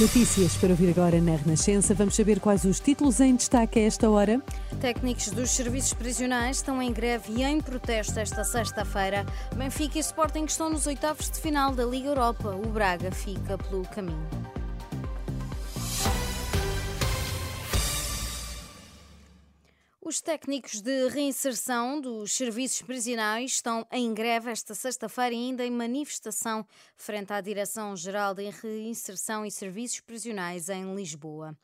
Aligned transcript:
Notícias 0.00 0.56
para 0.56 0.70
ouvir 0.70 0.88
agora 0.88 1.20
na 1.20 1.36
Renascença. 1.36 1.92
Vamos 1.92 2.16
saber 2.16 2.40
quais 2.40 2.64
os 2.64 2.80
títulos 2.80 3.20
em 3.20 3.36
destaque 3.36 3.78
a 3.78 3.82
esta 3.82 4.08
hora. 4.08 4.40
Técnicos 4.80 5.30
dos 5.30 5.50
serviços 5.50 5.92
prisionais 5.92 6.56
estão 6.56 6.80
em 6.80 6.90
greve 6.90 7.34
e 7.34 7.42
em 7.42 7.60
protesto 7.60 8.18
esta 8.18 8.42
sexta-feira. 8.42 9.26
Benfica 9.54 9.98
e 9.98 10.00
Sporting 10.00 10.44
estão 10.44 10.70
nos 10.70 10.86
oitavos 10.86 11.30
de 11.30 11.38
final 11.38 11.74
da 11.74 11.84
Liga 11.84 12.08
Europa. 12.08 12.48
O 12.48 12.70
Braga 12.70 13.12
fica 13.12 13.58
pelo 13.58 13.82
caminho. 13.82 14.26
Os 20.10 20.20
técnicos 20.20 20.80
de 20.80 21.06
reinserção 21.06 22.00
dos 22.00 22.32
serviços 22.32 22.82
prisionais 22.82 23.52
estão 23.52 23.86
em 23.92 24.12
greve 24.12 24.50
esta 24.50 24.74
sexta-feira 24.74 25.36
ainda 25.36 25.64
em 25.64 25.70
manifestação 25.70 26.66
frente 26.96 27.32
à 27.32 27.40
Direção-Geral 27.40 28.34
de 28.34 28.50
Reinserção 28.50 29.46
e 29.46 29.52
Serviços 29.52 30.00
Prisionais 30.00 30.68
em 30.68 30.96
Lisboa. 30.96 31.56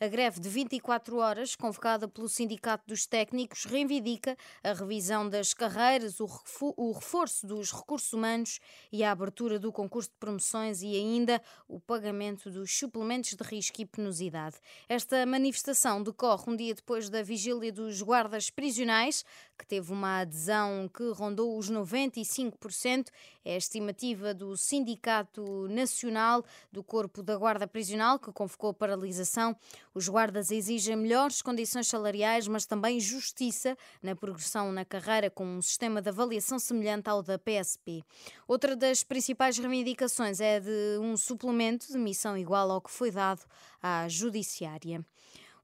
A 0.00 0.08
greve 0.08 0.40
de 0.40 0.48
24 0.48 1.16
horas, 1.18 1.54
convocada 1.54 2.08
pelo 2.08 2.28
Sindicato 2.28 2.82
dos 2.88 3.06
Técnicos, 3.06 3.66
reivindica 3.66 4.36
a 4.64 4.72
revisão 4.72 5.28
das 5.28 5.54
carreiras, 5.54 6.18
o 6.18 6.90
reforço 6.90 7.46
dos 7.46 7.70
recursos 7.70 8.12
humanos 8.12 8.58
e 8.90 9.04
a 9.04 9.12
abertura 9.12 9.60
do 9.60 9.70
concurso 9.70 10.10
de 10.10 10.16
promoções 10.18 10.82
e 10.82 10.96
ainda 10.96 11.40
o 11.68 11.78
pagamento 11.78 12.50
dos 12.50 12.76
suplementos 12.76 13.36
de 13.36 13.44
risco 13.44 13.80
e 13.80 13.86
penosidade. 13.86 14.56
Esta 14.88 15.24
manifestação 15.24 16.02
decorre 16.02 16.50
um 16.50 16.56
dia 16.56 16.74
depois 16.74 17.08
da 17.08 17.22
vigília 17.22 17.70
dos 17.70 17.91
guardas 18.00 18.48
prisionais, 18.48 19.24
que 19.58 19.66
teve 19.66 19.92
uma 19.92 20.20
adesão 20.20 20.88
que 20.88 21.10
rondou 21.10 21.58
os 21.58 21.70
95%. 21.70 23.08
É 23.44 23.54
a 23.54 23.58
estimativa 23.58 24.32
do 24.32 24.56
Sindicato 24.56 25.68
Nacional 25.68 26.44
do 26.70 26.82
Corpo 26.82 27.22
da 27.22 27.36
Guarda 27.36 27.66
Prisional, 27.66 28.18
que 28.18 28.32
convocou 28.32 28.72
paralisação. 28.72 29.56
Os 29.94 30.08
guardas 30.08 30.50
exigem 30.50 30.96
melhores 30.96 31.42
condições 31.42 31.88
salariais, 31.88 32.48
mas 32.48 32.66
também 32.66 33.00
justiça 33.00 33.76
na 34.02 34.14
progressão 34.16 34.72
na 34.72 34.84
carreira 34.84 35.28
com 35.28 35.44
um 35.44 35.60
sistema 35.60 36.00
de 36.00 36.08
avaliação 36.08 36.58
semelhante 36.58 37.08
ao 37.08 37.22
da 37.22 37.38
PSP. 37.38 38.02
Outra 38.46 38.76
das 38.76 39.02
principais 39.02 39.58
reivindicações 39.58 40.40
é 40.40 40.60
de 40.60 40.98
um 41.00 41.16
suplemento 41.16 41.90
de 41.90 41.98
missão 41.98 42.38
igual 42.38 42.70
ao 42.70 42.80
que 42.80 42.90
foi 42.90 43.10
dado 43.10 43.42
à 43.82 44.08
Judiciária. 44.08 45.04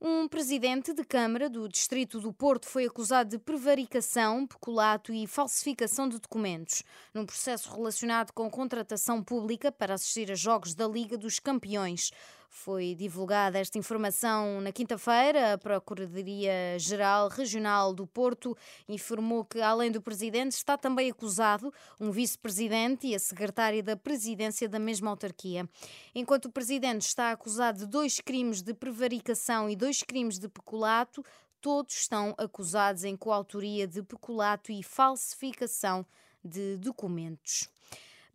Um 0.01 0.29
presidente 0.29 0.93
de 0.93 1.03
Câmara 1.03 1.51
do 1.51 1.69
Distrito 1.69 2.21
do 2.21 2.33
Porto 2.33 2.69
foi 2.69 2.87
acusado 2.87 3.31
de 3.31 3.39
prevaricação, 3.39 4.47
peculato 4.47 5.13
e 5.13 5.27
falsificação 5.27 6.09
de 6.09 6.21
documentos, 6.21 6.85
num 7.13 7.27
processo 7.27 7.75
relacionado 7.75 8.31
com 8.31 8.49
contratação 8.49 9.25
pública 9.25 9.73
para 9.73 9.95
assistir 9.95 10.31
a 10.31 10.37
jogos 10.37 10.73
da 10.73 10.87
Liga 10.87 11.19
dos 11.19 11.41
Campeões. 11.41 12.13
Foi 12.51 12.95
divulgada 12.95 13.59
esta 13.59 13.79
informação 13.79 14.61
na 14.61 14.73
quinta-feira. 14.73 15.53
A 15.53 15.59
Procuradoria-Geral 15.59 17.29
Regional 17.29 17.92
do 17.92 18.07
Porto 18.07 18.57
informou 18.89 19.45
que, 19.45 19.61
além 19.61 19.92
do 19.92 20.01
presidente, 20.01 20.53
está 20.53 20.77
também 20.77 21.11
acusado 21.11 21.73
um 22.01 22.11
vice-presidente 22.11 23.07
e 23.07 23.14
a 23.14 23.19
secretária 23.19 23.83
da 23.83 23.97
presidência 23.97 24.69
da 24.69 24.79
mesma 24.79 25.11
autarquia. 25.11 25.69
Enquanto 26.14 26.47
o 26.47 26.53
presidente 26.53 27.03
está 27.03 27.31
acusado 27.33 27.81
de 27.81 27.87
dois 27.87 28.19
crimes 28.19 28.63
de 28.63 28.73
prevaricação 28.73 29.69
e 29.69 29.77
dois 29.77 30.03
crimes 30.03 30.39
de 30.39 30.48
peculato, 30.48 31.23
todos 31.61 31.95
estão 31.95 32.35
acusados 32.39 33.05
em 33.05 33.14
coautoria 33.14 33.87
de 33.87 34.03
peculato 34.03 34.73
e 34.73 34.83
falsificação 34.83 36.05
de 36.42 36.77
documentos. 36.79 37.69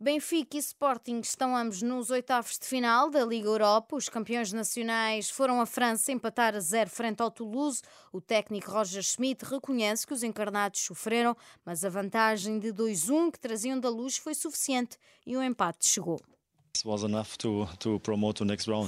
Benfica 0.04 0.58
e 0.58 0.60
Sporting 0.60 1.20
estão 1.20 1.56
ambos 1.56 1.80
nos 1.80 2.10
oitavos 2.10 2.58
de 2.58 2.66
final 2.66 3.08
da 3.08 3.24
Liga 3.24 3.48
Europa. 3.48 3.96
Os 3.96 4.06
campeões 4.06 4.52
nacionais 4.52 5.30
foram 5.30 5.62
à 5.62 5.64
França 5.64 6.12
empatar 6.12 6.54
a 6.54 6.60
zero 6.60 6.90
frente 6.90 7.22
ao 7.22 7.30
Toulouse. 7.30 7.80
O 8.12 8.20
técnico 8.20 8.70
Roger 8.70 9.02
Schmidt 9.02 9.46
reconhece 9.46 10.06
que 10.06 10.12
os 10.12 10.22
encarnados 10.22 10.80
sofreram, 10.80 11.34
mas 11.64 11.86
a 11.86 11.88
vantagem 11.88 12.58
de 12.58 12.70
2-1 12.70 13.32
que 13.32 13.40
traziam 13.40 13.80
da 13.80 13.88
luz 13.88 14.18
foi 14.18 14.34
suficiente 14.34 14.98
e 15.24 15.38
o 15.38 15.42
empate 15.42 15.88
chegou. 15.88 16.20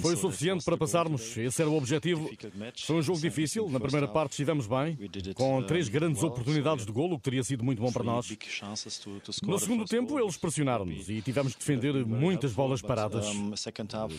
Foi 0.02 0.14
o 0.14 0.16
suficiente 0.16 0.64
para 0.64 0.76
passarmos, 0.76 1.36
esse 1.36 1.62
era 1.62 1.70
o 1.70 1.76
objetivo. 1.76 2.28
Foi 2.84 2.97
um 2.97 3.02
jogo 3.02 3.20
difícil, 3.20 3.69
na 3.70 3.78
primeira 3.80 4.08
parte 4.08 4.32
estivemos 4.32 4.66
bem, 4.66 4.98
com 5.34 5.62
três 5.62 5.88
grandes 5.88 6.22
oportunidades 6.22 6.84
de 6.84 6.92
golo, 6.92 7.14
o 7.14 7.19
que 7.19 7.24
teria 7.24 7.44
sido 7.44 7.64
muito 7.64 7.80
bom 7.80 7.92
para 7.92 8.02
nós. 8.02 8.26
No 9.42 9.58
segundo 9.58 9.84
tempo, 9.84 10.19
eles 10.19 10.36
pressionaram-nos 10.36 11.08
e 11.08 11.22
tivemos 11.22 11.54
que 11.54 11.58
defender 11.60 12.04
muitas 12.06 12.52
bolas 12.52 12.82
paradas. 12.82 13.26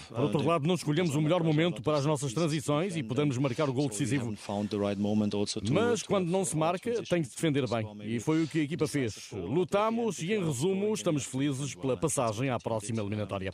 Por 0.10 0.20
outro 0.20 0.44
lado, 0.46 0.68
não 0.68 0.76
escolhemos 0.76 1.16
o 1.16 1.22
melhor 1.22 1.44
momento 1.44 1.82
para 1.82 1.98
as 1.98 2.06
nossas 2.06 2.34
transições 2.34 2.96
e 2.96 3.04
pudemos 3.04 3.38
marcar 3.38 3.70
o 3.70 3.74
gol 3.74 3.90
decisivo. 3.90 4.34
Mas 5.72 6.04
quando 6.04 6.30
não 6.30 6.46
se 6.46 6.56
marca, 6.56 7.04
tem 7.04 7.22
que 7.22 7.30
defender 7.30 7.68
bem. 7.68 7.86
E 8.04 8.20
foi 8.20 8.44
o 8.44 8.48
que 8.48 8.60
a 8.60 8.64
equipa 8.64 8.88
fez. 8.88 9.30
Lutamos 9.32 10.20
e, 10.20 10.34
em 10.34 10.44
resumo, 10.44 10.94
estamos 10.94 11.26
felizes 11.26 11.76
pela 11.76 11.98
passagem 11.98 12.50
à 12.50 12.60
próxima 12.60 13.02
eliminatória. 13.02 13.52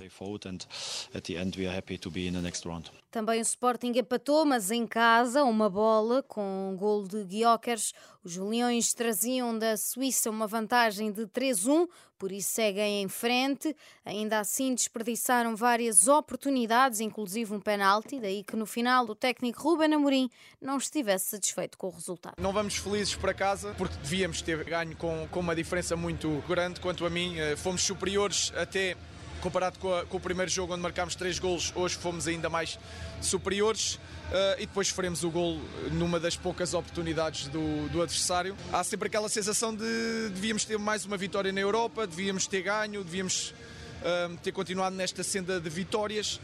Também 3.13 3.39
o 3.39 3.43
Sporting 3.43 3.91
empatou, 3.95 4.43
mas 4.43 4.71
em 4.71 4.87
casa, 4.87 5.43
uma 5.43 5.69
bola 5.69 6.23
com 6.23 6.71
um 6.71 6.75
gol 6.75 7.07
de 7.07 7.23
Guiocas. 7.23 7.93
Os 8.23 8.37
Leões 8.37 8.91
traziam 8.93 9.57
da 9.57 9.77
Suíça 9.77 10.31
uma 10.31 10.47
vantagem 10.47 11.11
de 11.11 11.27
3-1, 11.27 11.87
por 12.17 12.31
isso 12.31 12.49
seguem 12.51 13.03
em 13.03 13.07
frente. 13.07 13.75
Ainda 14.03 14.39
assim 14.39 14.73
desperdiçaram 14.73 15.55
várias 15.55 16.07
oportunidades, 16.07 17.01
inclusive 17.01 17.53
um 17.53 17.59
penalti, 17.59 18.19
daí 18.19 18.43
que 18.43 18.55
no 18.55 18.65
final 18.65 19.05
o 19.05 19.13
técnico 19.13 19.61
Ruben 19.61 19.93
Amorim 19.93 20.29
não 20.59 20.77
estivesse 20.77 21.25
satisfeito 21.25 21.77
com 21.77 21.87
o 21.87 21.91
resultado. 21.91 22.35
Não 22.41 22.51
vamos 22.51 22.77
felizes 22.77 23.13
para 23.13 23.33
casa, 23.33 23.75
porque 23.77 23.95
devíamos 23.97 24.41
ter 24.41 24.63
ganho 24.63 24.95
com, 24.95 25.27
com 25.29 25.39
uma 25.39 25.55
diferença 25.55 25.95
muito 25.95 26.43
grande. 26.47 26.79
Quanto 26.79 27.05
a 27.05 27.09
mim, 27.11 27.37
eh, 27.37 27.55
fomos 27.55 27.83
superiores 27.83 28.51
até 28.55 28.97
comparado 29.43 29.77
com, 29.77 29.93
a, 29.93 30.05
com, 30.05 30.15
o 30.15 30.19
primeiro 30.21 30.49
jogo 30.49 30.73
onde 30.73 30.81
marcámos 30.81 31.15
três 31.15 31.37
golos, 31.37 31.73
hoje 31.75 31.95
fomos 31.95 32.27
ainda 32.27 32.49
mais 32.49 32.79
superiores. 33.21 33.95
Uh, 33.95 34.55
e 34.57 34.65
depois 34.65 34.89
faremos 34.89 35.23
o 35.23 35.29
gol 35.29 35.59
numa 35.91 36.17
das 36.17 36.35
poucas 36.35 36.73
oportunidades 36.73 37.49
do, 37.49 37.89
do, 37.89 38.01
adversário. 38.01 38.55
Há 38.71 38.83
sempre 38.83 39.07
aquela 39.07 39.27
sensação 39.27 39.75
de 39.75 40.29
devíamos 40.29 40.63
ter 40.63 40.79
mais 40.79 41.05
uma 41.05 41.17
vitória 41.17 41.51
na 41.51 41.59
Europa, 41.59 42.07
devíamos 42.07 42.47
ter 42.47 42.61
ganho, 42.61 43.03
devíamos 43.03 43.53
uh, 44.01 44.35
ter 44.37 44.53
continuado 44.53 44.95
nesta 44.95 45.23
senda 45.23 45.59
de 45.59 45.69
vitórias, 45.69 46.39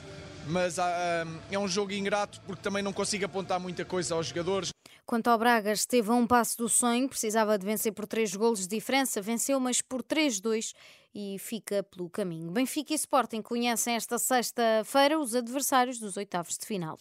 mas 0.45 0.77
uh, 0.77 0.81
é 1.49 1.57
um 1.57 1.67
jogo 1.67 1.93
ingrato 1.93 2.41
porque 2.45 2.61
também 2.61 2.83
não 2.83 2.91
consigo 2.91 3.25
apontar 3.25 3.59
muita 3.61 3.85
coisa 3.85 4.13
aos 4.13 4.27
jogadores. 4.27 4.71
Quanto 5.09 5.27
ao 5.27 5.39
Braga, 5.39 5.71
esteve 5.71 6.11
a 6.11 6.13
um 6.13 6.27
passo 6.27 6.55
do 6.55 6.69
sonho, 6.69 7.09
precisava 7.09 7.57
de 7.57 7.65
vencer 7.65 7.91
por 7.91 8.05
três 8.05 8.35
golos 8.35 8.59
de 8.59 8.67
diferença, 8.67 9.19
venceu, 9.19 9.59
mas 9.59 9.81
por 9.81 10.03
3-2 10.03 10.71
e 11.15 11.35
fica 11.39 11.81
pelo 11.81 12.07
caminho. 12.11 12.51
Benfica 12.51 12.93
e 12.93 12.95
Sporting 12.95 13.41
conhecem 13.41 13.95
esta 13.95 14.19
sexta-feira 14.19 15.19
os 15.19 15.33
adversários 15.33 15.97
dos 15.97 16.15
oitavos 16.15 16.59
de 16.59 16.63
final. 16.67 16.99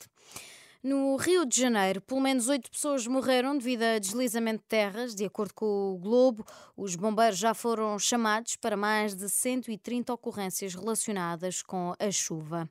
No 0.80 1.16
Rio 1.16 1.44
de 1.44 1.60
Janeiro, 1.60 2.00
pelo 2.00 2.20
menos 2.20 2.48
oito 2.48 2.70
pessoas 2.70 3.04
morreram 3.04 3.58
devido 3.58 3.82
a 3.82 3.98
deslizamento 3.98 4.62
de 4.62 4.68
terras. 4.68 5.12
De 5.12 5.24
acordo 5.24 5.52
com 5.52 5.66
o 5.66 5.98
Globo, 5.98 6.46
os 6.76 6.94
bombeiros 6.94 7.36
já 7.36 7.52
foram 7.52 7.98
chamados 7.98 8.54
para 8.54 8.76
mais 8.76 9.16
de 9.16 9.28
130 9.28 10.12
ocorrências 10.12 10.74
relacionadas 10.74 11.62
com 11.62 11.94
a 11.98 12.10
chuva. 12.12 12.70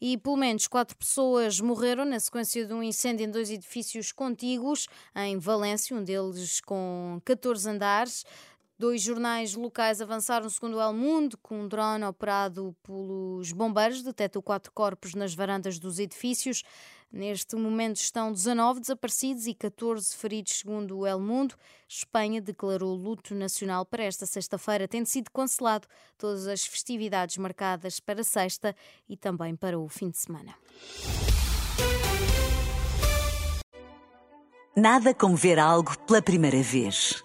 E 0.00 0.18
pelo 0.18 0.36
menos 0.36 0.66
quatro 0.66 0.96
pessoas 0.96 1.60
morreram 1.60 2.04
na 2.04 2.18
sequência 2.18 2.66
de 2.66 2.74
um 2.74 2.82
incêndio 2.82 3.24
em 3.24 3.30
dois 3.30 3.48
edifícios 3.48 4.10
contíguos 4.10 4.88
em 5.14 5.38
Valência, 5.38 5.96
um 5.96 6.02
deles 6.02 6.60
com 6.60 7.22
14 7.24 7.70
andares. 7.70 8.24
Dois 8.84 9.00
jornais 9.00 9.54
locais 9.54 10.02
avançaram 10.02 10.46
segundo 10.50 10.76
o 10.76 10.80
El 10.82 10.92
Mundo, 10.92 11.38
com 11.38 11.62
um 11.62 11.66
drone 11.66 12.04
operado 12.04 12.76
pelos 12.82 13.50
bombeiros 13.50 14.02
detectou 14.02 14.42
quatro 14.42 14.70
corpos 14.72 15.14
nas 15.14 15.34
varandas 15.34 15.78
dos 15.78 15.98
edifícios. 15.98 16.62
Neste 17.10 17.56
momento 17.56 17.96
estão 17.96 18.30
19 18.30 18.80
desaparecidos 18.80 19.46
e 19.46 19.54
14 19.54 20.14
feridos, 20.14 20.58
segundo 20.58 20.98
o 20.98 21.06
El 21.06 21.18
Mundo. 21.18 21.54
Espanha 21.88 22.42
declarou 22.42 22.94
luto 22.94 23.34
nacional 23.34 23.86
para 23.86 24.04
esta 24.04 24.26
sexta-feira, 24.26 24.86
tendo 24.86 25.06
sido 25.06 25.30
cancelado 25.30 25.88
todas 26.18 26.46
as 26.46 26.66
festividades 26.66 27.38
marcadas 27.38 28.00
para 28.00 28.22
sexta 28.22 28.76
e 29.08 29.16
também 29.16 29.56
para 29.56 29.78
o 29.78 29.88
fim 29.88 30.10
de 30.10 30.18
semana. 30.18 30.54
Nada 34.76 35.14
como 35.14 35.36
ver 35.36 35.58
algo 35.58 35.98
pela 36.00 36.20
primeira 36.20 36.62
vez. 36.62 37.24